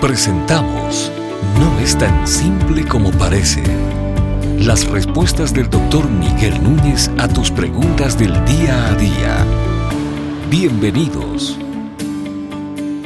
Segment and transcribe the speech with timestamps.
[0.00, 1.10] Presentamos
[1.58, 3.62] No es tan simple como parece.
[4.58, 9.46] Las respuestas del doctor Miguel Núñez a tus preguntas del día a día.
[10.50, 11.58] Bienvenidos.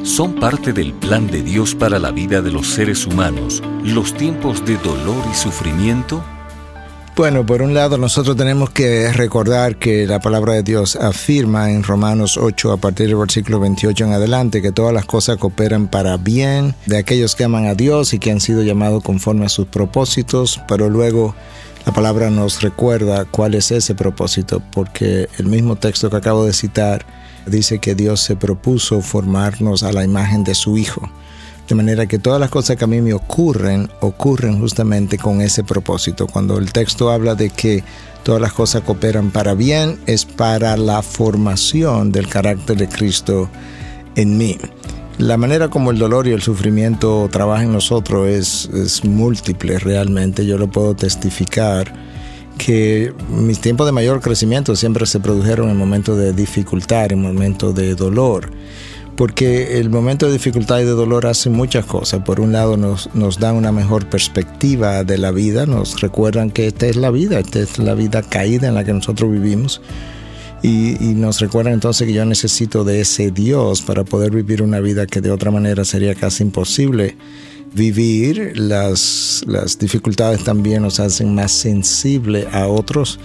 [0.03, 4.65] Son parte del plan de Dios para la vida de los seres humanos los tiempos
[4.65, 6.25] de dolor y sufrimiento
[7.21, 11.83] bueno, por un lado nosotros tenemos que recordar que la palabra de Dios afirma en
[11.83, 16.17] Romanos 8 a partir del versículo 28 en adelante que todas las cosas cooperan para
[16.17, 19.67] bien de aquellos que aman a Dios y que han sido llamados conforme a sus
[19.67, 21.35] propósitos, pero luego
[21.85, 26.55] la palabra nos recuerda cuál es ese propósito, porque el mismo texto que acabo de
[26.55, 27.05] citar
[27.45, 31.03] dice que Dios se propuso formarnos a la imagen de su Hijo.
[31.71, 35.63] De manera que todas las cosas que a mí me ocurren, ocurren justamente con ese
[35.63, 36.27] propósito.
[36.27, 37.85] Cuando el texto habla de que
[38.25, 43.49] todas las cosas cooperan para bien, es para la formación del carácter de Cristo
[44.17, 44.59] en mí.
[45.19, 50.45] La manera como el dolor y el sufrimiento trabajan en nosotros es, es múltiple realmente.
[50.45, 51.95] Yo lo puedo testificar
[52.59, 57.77] que mis tiempos de mayor crecimiento siempre se produjeron en momentos de dificultad, en momentos
[57.77, 58.51] de dolor
[59.21, 62.23] porque el momento de dificultad y de dolor hace muchas cosas.
[62.23, 66.69] Por un lado nos, nos dan una mejor perspectiva de la vida, nos recuerdan que
[66.69, 69.83] esta es la vida, esta es la vida caída en la que nosotros vivimos.
[70.63, 75.07] Y, nos recuerdan entonces que yo necesito de ese Dios para poder vivir una vida
[75.07, 77.19] que de otra manera sería casi imposible
[77.75, 78.59] vivir.
[78.59, 83.19] Las, las dificultades también nos hacen más sensible a otros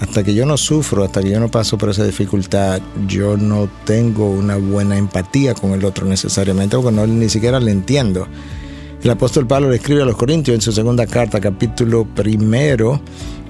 [0.00, 3.68] hasta que yo no sufro, hasta que yo no paso por esa dificultad, yo no
[3.84, 8.28] tengo una buena empatía con el otro necesariamente, porque no ni siquiera le entiendo.
[9.02, 13.00] El apóstol Pablo le escribe a los Corintios en su segunda carta, capítulo primero,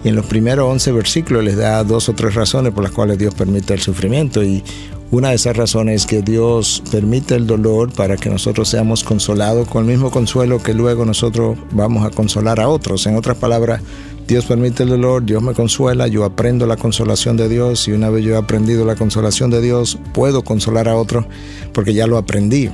[0.04, 3.18] y en los primeros 11 versículos les da dos o tres razones por las cuales
[3.18, 4.42] Dios permite el sufrimiento.
[4.42, 4.62] Y
[5.10, 9.66] una de esas razones es que Dios permite el dolor para que nosotros seamos consolados
[9.68, 13.06] con el mismo consuelo que luego nosotros vamos a consolar a otros.
[13.06, 13.80] En otras palabras,
[14.28, 18.10] Dios permite el dolor, Dios me consuela, yo aprendo la consolación de Dios y una
[18.10, 21.26] vez yo he aprendido la consolación de Dios, puedo consolar a otro
[21.72, 22.68] porque ya lo aprendí.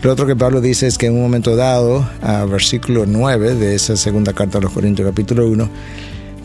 [0.00, 3.74] Lo otro que Pablo dice es que en un momento dado, a versículo 9 de
[3.74, 5.68] esa segunda carta a los Corintios capítulo 1,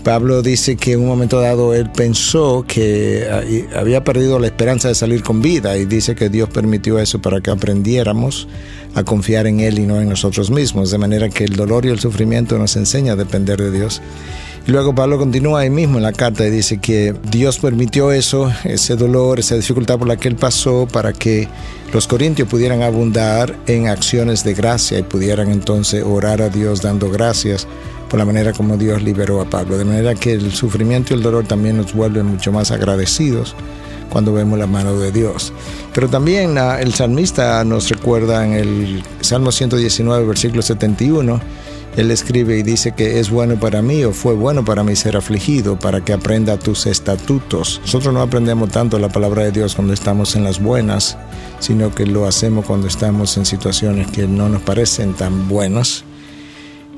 [0.04, 3.28] Pablo dice que en un momento dado él pensó que
[3.74, 7.40] había perdido la esperanza de salir con vida y dice que Dios permitió eso para
[7.40, 8.48] que aprendiéramos
[8.96, 11.90] a confiar en Él y no en nosotros mismos, de manera que el dolor y
[11.90, 14.02] el sufrimiento nos enseña a depender de Dios.
[14.68, 18.52] Y luego Pablo continúa ahí mismo en la carta y dice que Dios permitió eso,
[18.64, 21.48] ese dolor, esa dificultad por la que él pasó para que
[21.94, 27.10] los corintios pudieran abundar en acciones de gracia y pudieran entonces orar a Dios dando
[27.10, 27.68] gracias
[28.08, 29.78] por la manera como Dios liberó a Pablo.
[29.78, 33.56] De manera que el sufrimiento y el dolor también nos vuelven mucho más agradecidos
[34.10, 35.54] cuando vemos la mano de Dios.
[35.94, 41.40] Pero también ah, el salmista nos recuerda en el Salmo 119, versículo 71,
[41.98, 45.18] él escribe y dice que es bueno para mí o fue bueno para mí ser
[45.18, 47.82] afligido para que aprenda tus estatutos.
[47.84, 51.18] Nosotros no aprendemos tanto la palabra de Dios cuando estamos en las buenas,
[51.60, 56.06] sino que lo hacemos cuando estamos en situaciones que no nos parecen tan buenas.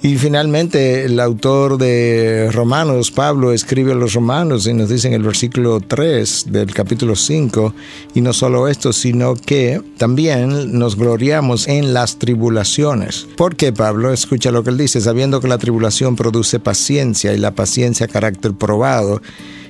[0.06, 5.14] Y finalmente el autor de Romanos, Pablo, escribe a los romanos y nos dice en
[5.14, 7.74] el versículo 3 del capítulo 5,
[8.14, 13.28] y no solo esto, sino que también nos gloriamos en las tribulaciones.
[13.38, 17.52] Porque Pablo, escucha lo que él dice, sabiendo que la tribulación produce paciencia y la
[17.52, 19.22] paciencia carácter probado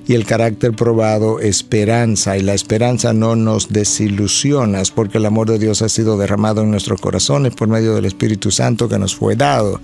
[0.07, 5.59] y el carácter probado esperanza y la esperanza no nos desilusiona porque el amor de
[5.59, 9.35] Dios ha sido derramado en nuestros corazones por medio del Espíritu Santo que nos fue
[9.35, 9.79] dado.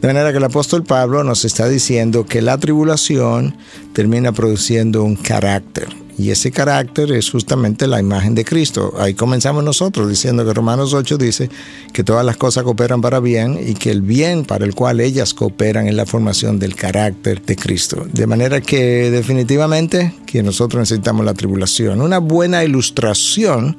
[0.00, 3.56] De manera que el apóstol Pablo nos está diciendo que la tribulación
[3.92, 5.88] termina produciendo un carácter.
[6.18, 8.92] Y ese carácter es justamente la imagen de Cristo.
[8.98, 11.48] Ahí comenzamos nosotros diciendo que Romanos 8 dice
[11.92, 15.32] que todas las cosas cooperan para bien y que el bien para el cual ellas
[15.32, 18.04] cooperan es la formación del carácter de Cristo.
[18.12, 22.00] De manera que definitivamente que nosotros necesitamos la tribulación.
[22.00, 23.76] Una buena ilustración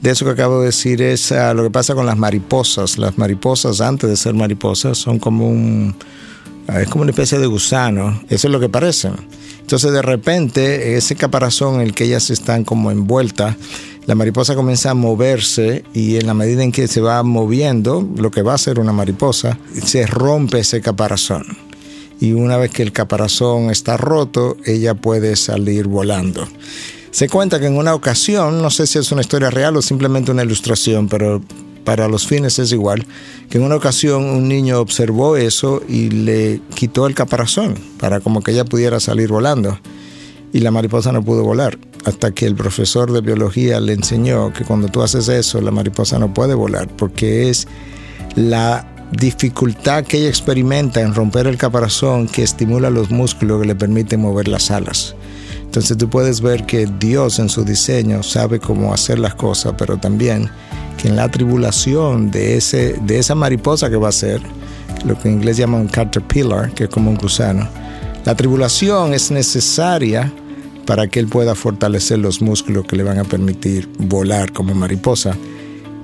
[0.00, 2.98] de eso que acabo de decir es ah, lo que pasa con las mariposas.
[2.98, 5.94] Las mariposas, antes de ser mariposas, son como un.
[6.68, 8.22] Ah, es como una especie de gusano.
[8.28, 9.14] Eso es lo que parecen.
[9.60, 13.56] Entonces, de repente, ese caparazón en el que ellas están como envueltas,
[14.06, 18.30] la mariposa comienza a moverse y en la medida en que se va moviendo, lo
[18.30, 21.44] que va a ser una mariposa, se rompe ese caparazón.
[22.20, 26.46] Y una vez que el caparazón está roto, ella puede salir volando.
[27.16, 30.32] Se cuenta que en una ocasión, no sé si es una historia real o simplemente
[30.32, 31.40] una ilustración, pero
[31.82, 33.06] para los fines es igual,
[33.48, 38.42] que en una ocasión un niño observó eso y le quitó el caparazón para como
[38.42, 39.78] que ella pudiera salir volando.
[40.52, 44.66] Y la mariposa no pudo volar, hasta que el profesor de biología le enseñó que
[44.66, 47.66] cuando tú haces eso, la mariposa no puede volar, porque es
[48.34, 53.74] la dificultad que ella experimenta en romper el caparazón que estimula los músculos que le
[53.74, 55.16] permiten mover las alas.
[55.62, 59.98] Entonces tú puedes ver que Dios en su diseño sabe cómo hacer las cosas, pero
[59.98, 60.48] también
[60.96, 64.40] que en la tribulación de, ese, de esa mariposa que va a ser,
[65.04, 67.68] lo que en inglés llaman un caterpillar, que es como un gusano,
[68.24, 70.32] la tribulación es necesaria
[70.86, 75.36] para que él pueda fortalecer los músculos que le van a permitir volar como mariposa.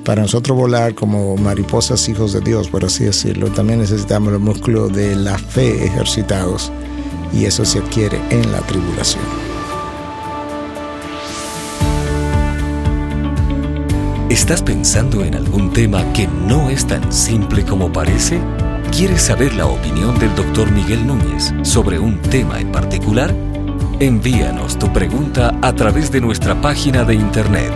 [0.05, 4.93] Para nosotros volar como mariposas hijos de Dios, por así decirlo, también necesitamos los músculos
[4.93, 6.73] de la fe ejercitados
[7.33, 9.25] y eso se adquiere en la tribulación.
[14.29, 18.41] ¿Estás pensando en algún tema que no es tan simple como parece?
[18.91, 23.35] ¿Quieres saber la opinión del doctor Miguel Núñez sobre un tema en particular?
[24.01, 27.73] Envíanos tu pregunta a través de nuestra página de internet